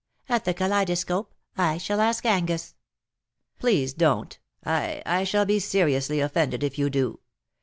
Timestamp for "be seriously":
5.45-6.19